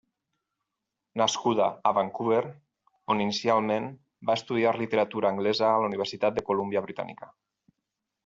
Nascuda 1.21 1.65
a 1.89 1.91
Vancouver, 1.97 2.39
on 3.15 3.21
inicialment 3.27 3.85
va 4.31 4.37
estudiar 4.41 4.73
literatura 4.79 5.33
anglesa 5.35 5.67
a 5.69 5.77
la 5.83 5.91
Universitat 5.91 6.39
de 6.39 6.45
Colúmbia 6.51 6.83
Britànica. 6.89 7.29